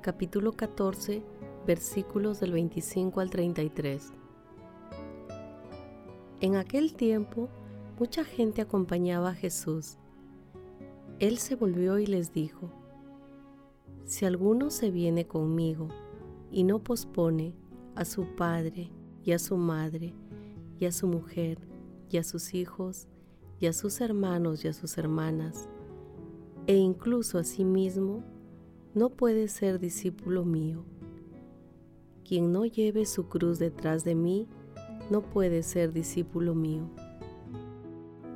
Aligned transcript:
capítulo 0.00 0.52
14 0.52 1.22
versículos 1.66 2.40
del 2.40 2.52
25 2.52 3.20
al 3.20 3.28
33. 3.28 4.12
En 6.40 6.56
aquel 6.56 6.94
tiempo 6.94 7.50
mucha 7.98 8.24
gente 8.24 8.62
acompañaba 8.62 9.30
a 9.30 9.34
Jesús. 9.34 9.98
Él 11.18 11.36
se 11.36 11.54
volvió 11.54 11.98
y 11.98 12.06
les 12.06 12.32
dijo, 12.32 12.70
Si 14.06 14.24
alguno 14.24 14.70
se 14.70 14.90
viene 14.90 15.26
conmigo 15.26 15.88
y 16.50 16.64
no 16.64 16.78
pospone 16.78 17.54
a 17.94 18.06
su 18.06 18.24
padre 18.36 18.90
y 19.22 19.32
a 19.32 19.38
su 19.38 19.58
madre 19.58 20.14
y 20.78 20.86
a 20.86 20.92
su 20.92 21.08
mujer 21.08 21.58
y 22.10 22.16
a 22.16 22.24
sus 22.24 22.54
hijos 22.54 23.06
y 23.58 23.66
a 23.66 23.74
sus 23.74 24.00
hermanos 24.00 24.64
y 24.64 24.68
a 24.68 24.72
sus 24.72 24.96
hermanas, 24.96 25.68
e 26.66 26.74
incluso 26.74 27.38
a 27.38 27.44
sí 27.44 27.66
mismo, 27.66 28.24
no 28.94 29.10
puede 29.10 29.46
ser 29.48 29.78
discípulo 29.78 30.44
mío. 30.44 30.84
Quien 32.24 32.52
no 32.52 32.64
lleve 32.64 33.06
su 33.06 33.28
cruz 33.28 33.58
detrás 33.58 34.04
de 34.04 34.14
mí, 34.14 34.48
no 35.10 35.22
puede 35.22 35.62
ser 35.62 35.92
discípulo 35.92 36.54
mío. 36.54 36.88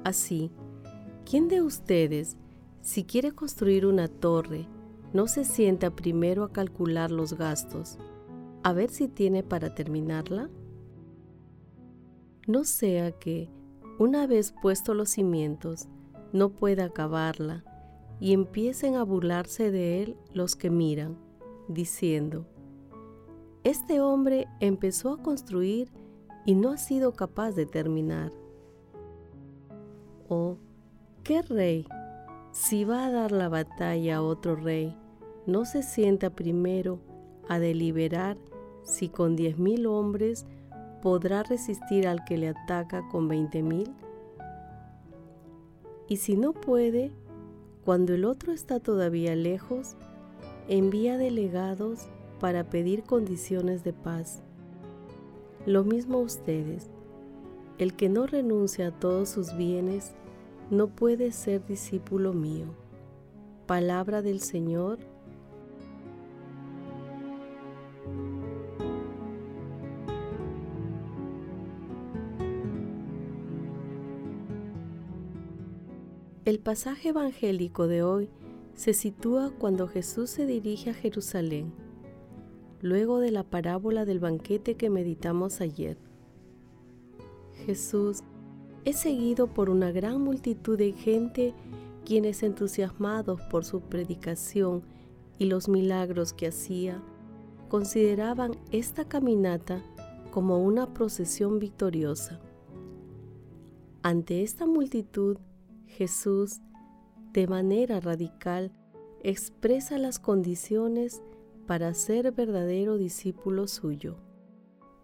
Así, 0.05 0.51
¿quién 1.29 1.49
de 1.49 1.63
ustedes, 1.63 2.37
si 2.83 3.05
quiere 3.05 3.33
construir 3.33 3.87
una 3.87 4.09
torre, 4.09 4.67
no 5.13 5.27
se 5.27 5.45
sienta 5.45 5.91
primero 5.91 6.45
a 6.45 6.53
calcular 6.53 7.11
los 7.11 7.35
gastos, 7.35 7.99
a 8.63 8.73
ver 8.73 8.91
si 8.91 9.09
tiene 9.09 9.43
para 9.43 9.75
terminarla? 9.75 10.51
No 12.47 12.65
sea 12.65 13.13
que, 13.13 13.49
una 13.99 14.27
vez 14.27 14.55
puestos 14.61 14.95
los 14.95 15.11
cimientos, 15.11 15.89
no 16.33 16.51
pueda 16.51 16.87
acabarla 16.87 17.65
y 18.21 18.33
empiecen 18.33 18.97
a 18.97 19.03
burlarse 19.03 19.71
de 19.71 20.03
él 20.03 20.17
los 20.33 20.57
que 20.57 20.71
miran, 20.71 21.19
diciendo, 21.69 22.47
Este 23.63 24.01
hombre 24.01 24.47
empezó 24.61 25.13
a 25.13 25.23
construir 25.23 25.91
y 26.45 26.55
no 26.55 26.71
ha 26.71 26.77
sido 26.77 27.13
capaz 27.13 27.53
de 27.53 27.67
terminar. 27.67 28.33
Oh, 30.29 30.57
¿qué 31.23 31.43
rey, 31.43 31.87
si 32.53 32.85
va 32.85 33.07
a 33.07 33.11
dar 33.11 33.33
la 33.33 33.49
batalla 33.49 34.17
a 34.17 34.23
otro 34.23 34.57
rey, 34.57 34.97
no 35.47 35.65
se 35.65 35.83
sienta 35.83 36.31
primero 36.31 37.01
a 37.49 37.59
deliberar 37.59 38.39
si 38.83 39.09
con 39.09 39.37
diez 39.37 39.59
mil 39.59 39.87
hombres 39.87 40.47
podrá 41.03 41.43
resistir 41.43 42.07
al 42.07 42.25
que 42.25 42.39
le 42.39 42.49
ataca 42.49 43.07
con 43.09 43.29
veinte 43.29 43.63
mil? 43.63 43.95
Y 46.09 46.17
si 46.19 46.37
no 46.37 46.53
puede, 46.53 47.13
cuando 47.85 48.15
el 48.15 48.25
otro 48.25 48.53
está 48.53 48.81
todavía 48.81 49.37
lejos, 49.37 49.97
envía 50.69 51.19
delegados 51.19 52.09
para 52.41 52.65
pedir 52.65 53.03
condiciones 53.03 53.85
de 53.85 53.93
paz. 53.93 54.43
Lo 55.67 55.85
mismo 55.85 56.19
ustedes. 56.19 56.89
El 57.79 57.95
que 57.95 58.09
no 58.09 58.27
renuncia 58.27 58.89
a 58.89 58.91
todos 58.91 59.29
sus 59.29 59.57
bienes 59.57 60.13
no 60.71 60.89
puede 60.89 61.33
ser 61.33 61.67
discípulo 61.67 62.33
mío. 62.33 62.67
Palabra 63.67 64.23
del 64.23 64.41
Señor 64.41 64.99
El 76.45 76.59
pasaje 76.59 77.09
evangélico 77.09 77.87
de 77.87 78.03
hoy 78.03 78.29
se 78.75 78.93
sitúa 78.93 79.51
cuando 79.59 79.89
Jesús 79.89 80.29
se 80.29 80.45
dirige 80.45 80.91
a 80.91 80.95
Jerusalén, 80.95 81.73
luego 82.83 83.19
de 83.21 83.31
la 83.31 83.45
parábola 83.45 84.05
del 84.05 84.19
banquete 84.19 84.75
que 84.75 84.91
meditamos 84.91 85.63
ayer. 85.63 85.97
Jesús 87.65 88.25
es 88.85 88.97
seguido 88.99 89.47
por 89.47 89.71
una 89.71 89.91
gran 89.91 90.21
multitud 90.21 90.77
de 90.77 90.93
gente 90.93 91.55
quienes 92.05 92.43
entusiasmados 92.43 93.41
por 93.51 93.65
su 93.65 93.81
predicación 93.81 94.83
y 95.39 95.47
los 95.47 95.71
milagros 95.71 96.35
que 96.35 96.49
hacía, 96.49 97.03
consideraban 97.71 98.53
esta 98.71 99.09
caminata 99.09 99.83
como 100.31 100.63
una 100.63 100.93
procesión 100.93 101.59
victoriosa. 101.59 102.39
Ante 104.03 104.43
esta 104.43 104.67
multitud, 104.67 105.39
Jesús, 105.87 106.61
de 107.33 107.47
manera 107.47 108.01
radical, 108.01 108.73
expresa 109.23 109.99
las 109.99 110.19
condiciones 110.19 111.23
para 111.67 111.95
ser 111.95 112.33
verdadero 112.33 112.97
discípulo 112.97 113.67
suyo. 113.69 114.17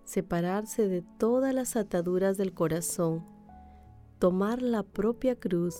Separarse 0.04 0.88
de 0.88 1.02
todas 1.18 1.54
las 1.54 1.76
ataduras 1.76 2.36
del 2.36 2.52
corazón, 2.52 3.24
tomar 4.18 4.60
la 4.60 4.82
propia 4.82 5.36
cruz, 5.38 5.76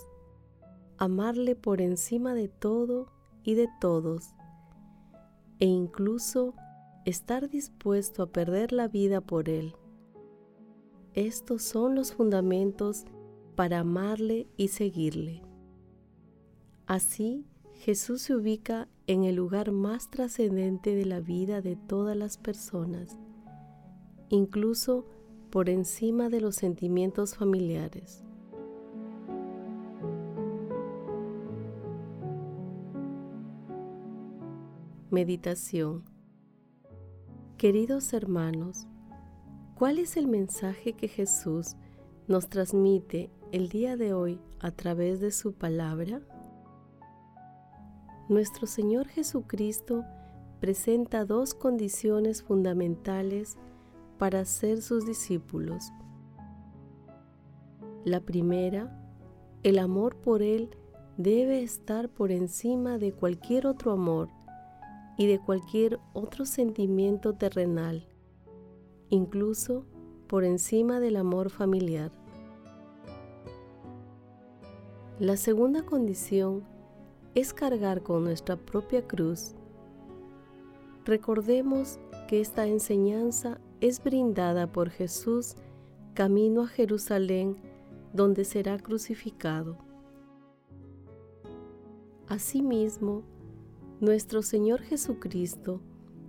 amarle 0.97 1.57
por 1.57 1.81
encima 1.81 2.35
de 2.35 2.49
todo 2.49 3.13
y 3.43 3.55
de 3.55 3.69
todos, 3.81 4.35
e 5.59 5.67
incluso 5.67 6.55
estar 7.05 7.49
dispuesto 7.49 8.23
a 8.23 8.27
perder 8.27 8.73
la 8.73 8.89
vida 8.89 9.21
por 9.21 9.49
él. 9.49 9.75
Estos 11.15 11.63
son 11.63 11.95
los 11.95 12.13
fundamentos 12.13 13.05
para 13.61 13.81
amarle 13.81 14.49
y 14.57 14.69
seguirle. 14.69 15.43
Así, 16.87 17.45
Jesús 17.75 18.23
se 18.23 18.35
ubica 18.35 18.89
en 19.07 19.25
el 19.25 19.35
lugar 19.35 19.71
más 19.71 20.11
trascendente 20.11 20.95
de 20.95 21.05
la 21.05 21.21
vida 21.21 21.61
de 21.61 21.77
todas 21.77 22.17
las 22.17 22.39
personas, 22.39 23.19
incluso 24.31 25.05
por 25.51 25.69
encima 25.69 26.31
de 26.31 26.41
los 26.41 26.57
sentimientos 26.57 27.37
familiares. 27.37 28.25
Meditación 35.11 36.05
Queridos 37.59 38.15
hermanos, 38.15 38.87
¿cuál 39.75 39.99
es 39.99 40.17
el 40.17 40.29
mensaje 40.29 40.95
que 40.95 41.09
Jesús 41.09 41.77
nos 42.27 42.49
transmite 42.49 43.31
el 43.53 43.69
día 43.69 43.97
de 43.97 44.15
hoy 44.15 44.39
a 44.61 44.71
través 44.71 45.19
de 45.19 45.33
su 45.33 45.53
palabra? 45.53 46.21
Nuestro 48.29 48.69
Señor 48.69 49.09
Jesucristo 49.09 50.05
presenta 50.61 51.25
dos 51.25 51.55
condiciones 51.55 52.45
fundamentales 52.45 53.57
para 54.19 54.45
ser 54.45 54.83
sus 54.83 55.05
discípulos. 55.05 55.93
La 58.05 58.21
primera, 58.21 58.97
el 59.65 59.81
amor 59.81 60.15
por 60.17 60.43
Él 60.43 60.71
debe 61.17 61.63
estar 61.63 62.09
por 62.09 62.31
encima 62.31 62.99
de 62.99 63.13
cualquier 63.13 63.67
otro 63.67 63.91
amor 63.91 64.29
y 65.19 65.27
de 65.27 65.41
cualquier 65.41 65.99
otro 66.13 66.47
sentimiento 66.47 67.35
terrenal, 67.35 68.07
incluso 69.09 69.87
por 70.29 70.45
encima 70.45 71.01
del 71.01 71.17
amor 71.17 71.51
familiar. 71.51 72.20
La 75.21 75.37
segunda 75.37 75.85
condición 75.85 76.65
es 77.37 77.55
cargar 77.55 78.03
con 78.03 78.25
nuestra 78.25 78.57
propia 78.57 79.07
cruz 79.07 79.55
recordemos 81.05 81.99
que 82.29 82.41
esta 82.41 82.67
enseñanza 82.67 83.61
es 83.81 84.03
brindada 84.03 84.71
por 84.71 84.91
Jesús 84.91 85.57
camino 86.15 86.63
a 86.63 86.69
Jerusalén, 86.69 87.57
donde 88.13 88.45
será 88.45 88.79
crucificado. 88.79 89.77
Asimismo, 92.29 93.25
nuestro 94.01 94.43
Señor 94.43 94.83
Jesucristo 94.83 95.81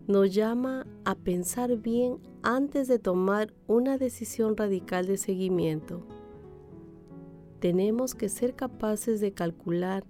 nos 0.07 0.33
llama 0.33 0.87
a 1.05 1.15
pensar 1.15 1.77
bien 1.77 2.17
antes 2.41 2.87
de 2.87 2.99
tomar 2.99 3.53
una 3.67 3.97
decisión 3.97 4.57
radical 4.57 5.05
de 5.05 5.17
seguimiento. 5.17 6.05
Tenemos 7.61 8.15
que 8.15 8.27
ser 8.27 8.55
capaces 8.55 9.21
de 9.21 9.33
calcular 9.33 10.03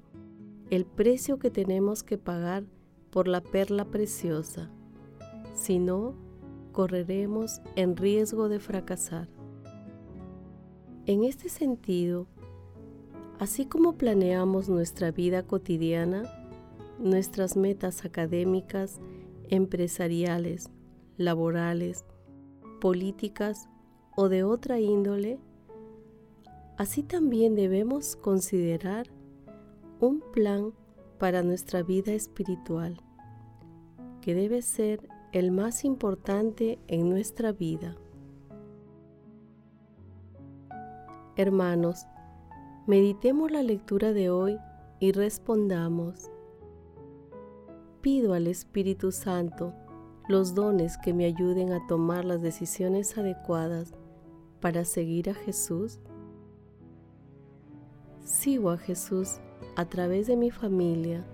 el 0.69 0.85
precio 0.85 1.37
que 1.37 1.51
tenemos 1.51 2.01
que 2.01 2.17
pagar 2.17 2.63
por 3.09 3.27
la 3.27 3.41
perla 3.41 3.83
preciosa. 3.83 4.71
Si 5.53 5.77
no, 5.77 6.15
correremos 6.71 7.59
en 7.75 7.97
riesgo 7.97 8.47
de 8.47 8.61
fracasar. 8.61 9.27
En 11.05 11.25
este 11.25 11.49
sentido, 11.49 12.25
así 13.37 13.65
como 13.65 13.97
planeamos 13.97 14.69
nuestra 14.69 15.11
vida 15.11 15.43
cotidiana, 15.43 16.23
nuestras 16.99 17.57
metas 17.57 18.05
académicas, 18.05 19.01
empresariales, 19.49 20.69
laborales, 21.17 22.05
políticas 22.79 23.67
o 24.15 24.29
de 24.29 24.45
otra 24.45 24.79
índole, 24.79 25.37
así 26.77 27.03
también 27.03 27.55
debemos 27.55 28.15
considerar 28.15 29.07
un 29.99 30.21
plan 30.31 30.73
para 31.19 31.43
nuestra 31.43 31.83
vida 31.83 32.13
espiritual, 32.13 33.01
que 34.21 34.33
debe 34.33 34.61
ser 34.61 35.07
el 35.31 35.51
más 35.51 35.85
importante 35.85 36.79
en 36.87 37.09
nuestra 37.09 37.51
vida. 37.51 37.95
Hermanos, 41.37 42.05
meditemos 42.87 43.51
la 43.51 43.63
lectura 43.63 44.11
de 44.11 44.29
hoy 44.29 44.57
y 44.99 45.11
respondamos. 45.11 46.29
Pido 48.01 48.33
al 48.33 48.47
Espíritu 48.47 49.11
Santo 49.11 49.73
los 50.27 50.55
dones 50.55 50.97
que 50.97 51.13
me 51.13 51.25
ayuden 51.25 51.71
a 51.71 51.85
tomar 51.87 52.25
las 52.25 52.41
decisiones 52.41 53.17
adecuadas 53.17 53.93
para 54.59 54.85
seguir 54.85 55.29
a 55.29 55.33
Jesús. 55.33 55.99
Sigo 58.23 58.69
a 58.69 58.77
Jesús 58.77 59.39
a 59.75 59.85
través 59.85 60.27
de 60.27 60.37
mi 60.37 60.51
familia, 60.51 61.25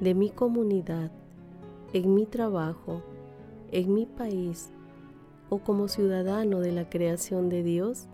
de 0.00 0.14
mi 0.14 0.30
comunidad, 0.30 1.10
en 1.92 2.14
mi 2.14 2.26
trabajo, 2.26 3.02
en 3.72 3.94
mi 3.94 4.06
país 4.06 4.70
o 5.48 5.58
como 5.58 5.88
ciudadano 5.88 6.60
de 6.60 6.72
la 6.72 6.88
creación 6.88 7.48
de 7.48 7.62
Dios 7.62 8.08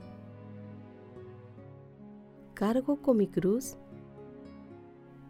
cargo 2.57 2.97
con 3.03 3.19
mi 3.19 3.29
cruz? 3.29 3.77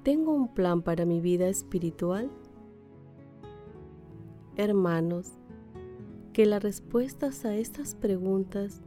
¿Tengo 0.04 0.32
un 0.32 0.46
plan 0.54 0.80
para 0.80 1.04
mi 1.04 1.20
vida 1.20 1.48
espiritual? 1.48 2.30
Hermanos, 4.54 5.32
que 6.32 6.46
las 6.46 6.62
respuestas 6.62 7.44
a 7.44 7.56
estas 7.56 7.96
preguntas 7.96 8.80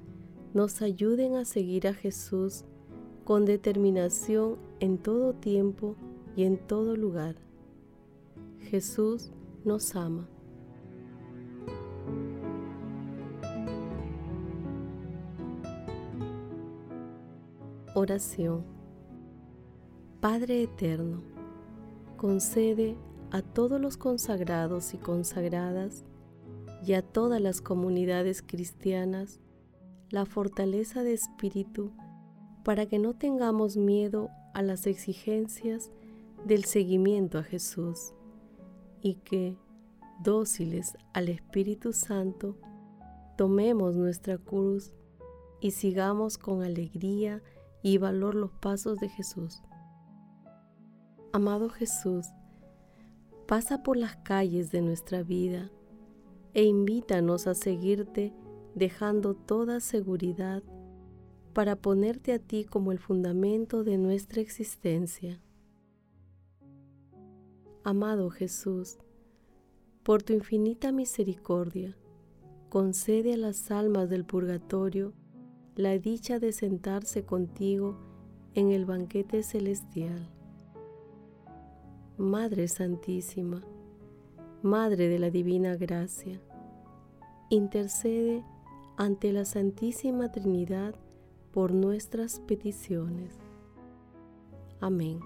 nos 0.53 0.81
ayuden 0.81 1.35
a 1.35 1.43
seguir 1.43 1.85
a 1.85 1.93
Jesús 1.93 2.63
con 3.29 3.45
determinación 3.45 4.57
en 4.79 4.97
todo 4.97 5.33
tiempo 5.33 5.95
y 6.35 6.45
en 6.45 6.57
todo 6.57 6.95
lugar. 6.95 7.35
Jesús 8.57 9.29
nos 9.63 9.95
ama. 9.95 10.27
Oración. 17.93 18.63
Padre 20.21 20.63
Eterno, 20.63 21.21
concede 22.17 22.95
a 23.29 23.43
todos 23.43 23.79
los 23.79 23.95
consagrados 23.95 24.95
y 24.95 24.97
consagradas 24.97 26.03
y 26.83 26.93
a 26.93 27.03
todas 27.03 27.39
las 27.39 27.61
comunidades 27.61 28.41
cristianas 28.41 29.39
la 30.09 30.25
fortaleza 30.25 31.03
de 31.03 31.13
espíritu 31.13 31.91
para 32.69 32.85
que 32.85 32.99
no 32.99 33.15
tengamos 33.15 33.77
miedo 33.77 34.29
a 34.53 34.61
las 34.61 34.85
exigencias 34.85 35.89
del 36.45 36.65
seguimiento 36.65 37.39
a 37.39 37.43
Jesús 37.43 38.13
y 39.01 39.15
que, 39.15 39.57
dóciles 40.23 40.95
al 41.13 41.29
Espíritu 41.29 41.93
Santo, 41.93 42.57
tomemos 43.39 43.95
nuestra 43.95 44.37
cruz 44.37 44.93
y 45.59 45.71
sigamos 45.71 46.37
con 46.37 46.61
alegría 46.61 47.41
y 47.81 47.97
valor 47.97 48.35
los 48.35 48.51
pasos 48.51 48.99
de 48.99 49.09
Jesús. 49.09 49.63
Amado 51.33 51.69
Jesús, 51.69 52.27
pasa 53.47 53.81
por 53.81 53.97
las 53.97 54.17
calles 54.17 54.69
de 54.69 54.81
nuestra 54.81 55.23
vida 55.23 55.71
e 56.53 56.65
invítanos 56.65 57.47
a 57.47 57.55
seguirte 57.55 58.31
dejando 58.75 59.33
toda 59.33 59.79
seguridad 59.79 60.61
para 61.53 61.75
ponerte 61.75 62.33
a 62.33 62.39
ti 62.39 62.63
como 62.63 62.91
el 62.91 62.99
fundamento 62.99 63.83
de 63.83 63.97
nuestra 63.97 64.41
existencia. 64.41 65.41
Amado 67.83 68.29
Jesús, 68.29 68.99
por 70.03 70.23
tu 70.23 70.33
infinita 70.33 70.91
misericordia, 70.91 71.97
concede 72.69 73.33
a 73.33 73.37
las 73.37 73.71
almas 73.71 74.09
del 74.09 74.25
purgatorio 74.25 75.13
la 75.75 75.97
dicha 75.97 76.39
de 76.39 76.51
sentarse 76.51 77.23
contigo 77.23 77.97
en 78.53 78.71
el 78.71 78.85
banquete 78.85 79.43
celestial. 79.43 80.29
Madre 82.17 82.67
Santísima, 82.67 83.63
Madre 84.61 85.07
de 85.07 85.19
la 85.19 85.29
Divina 85.29 85.75
Gracia, 85.75 86.41
intercede 87.49 88.43
ante 88.97 89.31
la 89.31 89.45
Santísima 89.45 90.31
Trinidad 90.31 90.95
por 91.51 91.73
nuestras 91.73 92.39
peticiones. 92.39 93.35
Amén. 94.79 95.19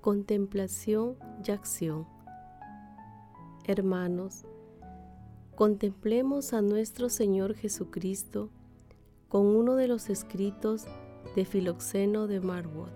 Contemplación 0.00 1.16
y 1.46 1.50
acción 1.50 2.06
Hermanos, 3.68 4.46
contemplemos 5.54 6.54
a 6.54 6.62
nuestro 6.62 7.10
Señor 7.10 7.54
Jesucristo 7.54 8.48
con 9.28 9.44
uno 9.44 9.76
de 9.76 9.88
los 9.88 10.08
escritos 10.08 10.86
de 11.36 11.44
Filoxeno 11.44 12.26
de 12.28 12.40
Marwood. 12.40 12.88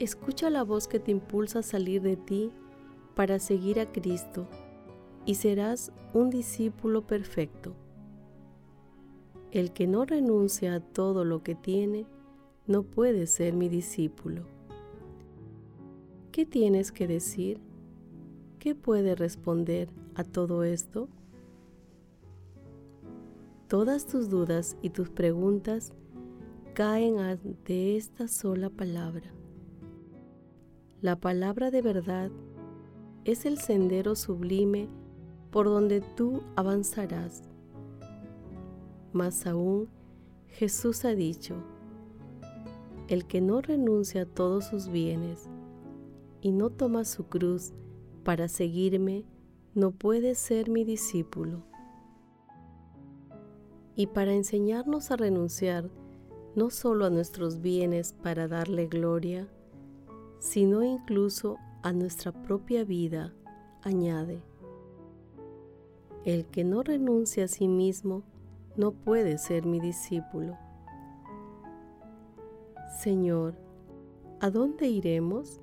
Escucha 0.00 0.50
la 0.50 0.64
voz 0.64 0.88
que 0.88 0.98
te 0.98 1.12
impulsa 1.12 1.60
a 1.60 1.62
salir 1.62 2.02
de 2.02 2.16
ti 2.16 2.50
para 3.16 3.38
seguir 3.38 3.80
a 3.80 3.90
Cristo 3.90 4.46
y 5.24 5.36
serás 5.36 5.90
un 6.12 6.28
discípulo 6.28 7.06
perfecto. 7.06 7.74
El 9.50 9.72
que 9.72 9.86
no 9.86 10.04
renuncia 10.04 10.74
a 10.74 10.80
todo 10.80 11.24
lo 11.24 11.42
que 11.42 11.54
tiene 11.54 12.06
no 12.66 12.82
puede 12.82 13.26
ser 13.26 13.54
mi 13.54 13.70
discípulo. 13.70 14.42
¿Qué 16.30 16.44
tienes 16.44 16.92
que 16.92 17.06
decir? 17.06 17.58
¿Qué 18.58 18.74
puede 18.74 19.14
responder 19.14 19.88
a 20.14 20.22
todo 20.22 20.62
esto? 20.62 21.08
Todas 23.66 24.06
tus 24.06 24.28
dudas 24.28 24.76
y 24.82 24.90
tus 24.90 25.08
preguntas 25.08 25.94
caen 26.74 27.18
ante 27.18 27.96
esta 27.96 28.28
sola 28.28 28.68
palabra. 28.68 29.32
La 31.00 31.16
palabra 31.18 31.70
de 31.70 31.80
verdad 31.80 32.30
es 33.26 33.44
el 33.44 33.58
sendero 33.58 34.14
sublime 34.14 34.88
por 35.50 35.66
donde 35.66 36.00
tú 36.00 36.42
avanzarás. 36.54 37.42
Más 39.12 39.48
aún, 39.48 39.88
Jesús 40.46 41.04
ha 41.04 41.14
dicho, 41.14 41.56
el 43.08 43.26
que 43.26 43.40
no 43.40 43.60
renuncia 43.60 44.22
a 44.22 44.26
todos 44.26 44.66
sus 44.66 44.88
bienes 44.88 45.48
y 46.40 46.52
no 46.52 46.70
toma 46.70 47.04
su 47.04 47.26
cruz 47.26 47.72
para 48.22 48.46
seguirme 48.46 49.24
no 49.74 49.90
puede 49.90 50.36
ser 50.36 50.70
mi 50.70 50.84
discípulo. 50.84 51.64
Y 53.96 54.06
para 54.06 54.34
enseñarnos 54.34 55.10
a 55.10 55.16
renunciar 55.16 55.90
no 56.54 56.70
solo 56.70 57.04
a 57.06 57.10
nuestros 57.10 57.60
bienes 57.60 58.12
para 58.12 58.46
darle 58.46 58.86
gloria, 58.86 59.48
sino 60.38 60.82
incluso 60.82 61.56
a 61.82 61.92
nuestra 61.92 62.32
propia 62.32 62.84
vida, 62.84 63.32
añade, 63.82 64.42
el 66.24 66.46
que 66.46 66.64
no 66.64 66.82
renuncia 66.82 67.44
a 67.44 67.48
sí 67.48 67.68
mismo 67.68 68.24
no 68.76 68.90
puede 68.90 69.38
ser 69.38 69.64
mi 69.64 69.78
discípulo. 69.80 70.58
Señor, 73.00 73.54
¿a 74.40 74.50
dónde 74.50 74.88
iremos? 74.88 75.60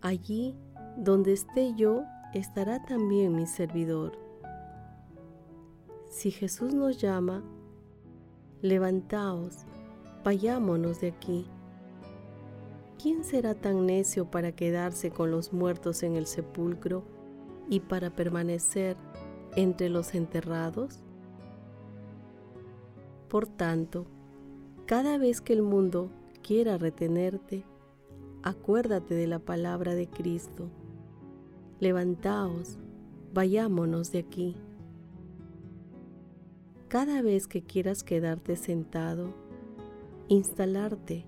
Allí 0.00 0.56
donde 0.96 1.32
esté 1.32 1.74
yo, 1.74 2.04
estará 2.32 2.84
también 2.84 3.34
mi 3.34 3.46
servidor. 3.46 4.18
Si 6.08 6.30
Jesús 6.30 6.74
nos 6.74 6.98
llama, 7.00 7.42
levantaos, 8.62 9.64
vayámonos 10.24 11.00
de 11.00 11.08
aquí. 11.08 11.46
¿Quién 13.04 13.22
será 13.22 13.54
tan 13.54 13.84
necio 13.84 14.30
para 14.30 14.52
quedarse 14.52 15.10
con 15.10 15.30
los 15.30 15.52
muertos 15.52 16.02
en 16.02 16.16
el 16.16 16.26
sepulcro 16.26 17.04
y 17.68 17.80
para 17.80 18.08
permanecer 18.08 18.96
entre 19.56 19.90
los 19.90 20.14
enterrados? 20.14 21.00
Por 23.28 23.46
tanto, 23.46 24.06
cada 24.86 25.18
vez 25.18 25.42
que 25.42 25.52
el 25.52 25.60
mundo 25.60 26.08
quiera 26.42 26.78
retenerte, 26.78 27.66
acuérdate 28.42 29.14
de 29.14 29.26
la 29.26 29.38
palabra 29.38 29.94
de 29.94 30.08
Cristo. 30.08 30.70
Levantaos, 31.80 32.78
vayámonos 33.34 34.12
de 34.12 34.20
aquí. 34.20 34.56
Cada 36.88 37.20
vez 37.20 37.48
que 37.48 37.60
quieras 37.60 38.02
quedarte 38.02 38.56
sentado, 38.56 39.34
instalarte, 40.28 41.26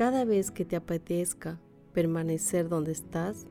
cada 0.00 0.24
vez 0.24 0.50
que 0.50 0.64
te 0.64 0.76
apetezca 0.76 1.60
permanecer 1.92 2.70
donde 2.70 2.90
estás, 2.90 3.46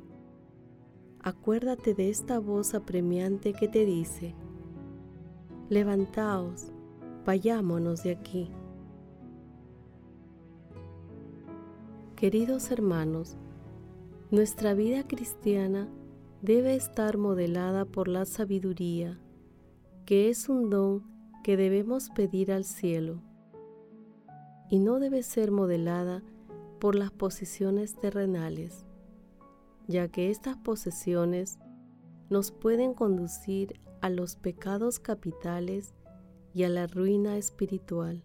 acuérdate 1.20 1.94
de 1.94 2.10
esta 2.10 2.40
voz 2.40 2.74
apremiante 2.74 3.54
que 3.54 3.68
te 3.68 3.86
dice, 3.86 4.34
levantaos, 5.70 6.72
vayámonos 7.24 8.02
de 8.02 8.14
aquí. 8.14 8.50
Queridos 12.16 12.72
hermanos, 12.72 13.38
nuestra 14.32 14.74
vida 14.74 15.06
cristiana 15.06 15.88
debe 16.42 16.74
estar 16.74 17.20
modelada 17.20 17.86
por 17.86 18.08
la 18.08 18.26
sabiduría, 18.26 19.20
que 20.08 20.30
es 20.30 20.50
un 20.50 20.72
don 20.72 21.04
que 21.44 21.58
debemos 21.58 22.10
pedir 22.10 22.52
al 22.52 22.64
cielo, 22.64 23.22
y 24.68 24.80
no 24.80 25.00
debe 25.00 25.22
ser 25.22 25.52
modelada 25.52 26.24
por 26.80 26.96
las 26.96 27.12
posiciones 27.12 27.96
terrenales, 27.96 28.86
ya 29.88 30.08
que 30.08 30.30
estas 30.30 30.58
posesiones 30.58 31.60
nos 32.30 32.52
pueden 32.52 32.94
conducir 32.94 33.80
a 34.02 34.10
los 34.10 34.36
pecados 34.36 35.00
capitales 35.00 35.94
y 36.54 36.64
a 36.64 36.70
la 36.70 36.88
ruina 36.88 37.38
espiritual. 37.38 38.24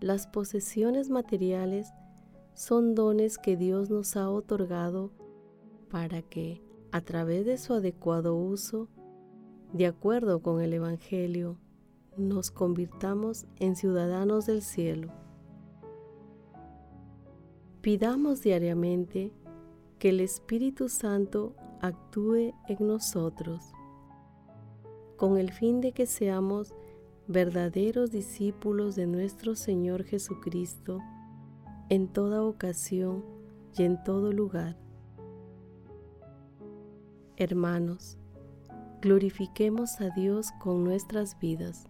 Las 0.00 0.26
posesiones 0.26 1.10
materiales 1.10 1.92
son 2.54 2.94
dones 2.94 3.38
que 3.38 3.56
Dios 3.56 3.90
nos 3.90 4.16
ha 4.16 4.30
otorgado 4.30 5.12
para 5.90 6.22
que, 6.22 6.62
a 6.90 7.00
través 7.02 7.44
de 7.44 7.58
su 7.58 7.74
adecuado 7.74 8.34
uso, 8.34 8.88
de 9.72 9.86
acuerdo 9.86 10.40
con 10.40 10.60
el 10.60 10.72
Evangelio, 10.72 11.58
nos 12.16 12.50
convirtamos 12.50 13.46
en 13.58 13.76
ciudadanos 13.76 14.46
del 14.46 14.62
cielo. 14.62 15.12
Pidamos 17.82 18.42
diariamente 18.42 19.32
que 19.98 20.10
el 20.10 20.20
Espíritu 20.20 20.90
Santo 20.90 21.54
actúe 21.80 22.52
en 22.68 22.86
nosotros, 22.86 23.72
con 25.16 25.38
el 25.38 25.50
fin 25.50 25.80
de 25.80 25.92
que 25.92 26.04
seamos 26.04 26.74
verdaderos 27.26 28.10
discípulos 28.10 28.96
de 28.96 29.06
nuestro 29.06 29.54
Señor 29.54 30.04
Jesucristo 30.04 30.98
en 31.88 32.08
toda 32.08 32.42
ocasión 32.42 33.24
y 33.78 33.84
en 33.84 34.02
todo 34.04 34.30
lugar. 34.30 34.76
Hermanos, 37.38 38.18
glorifiquemos 39.00 40.02
a 40.02 40.10
Dios 40.10 40.48
con 40.60 40.84
nuestras 40.84 41.38
vidas. 41.38 41.89